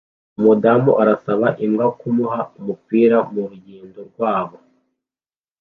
[0.37, 4.57] Umudamu arasaba imbwa kumuha umupira murugendo rwabo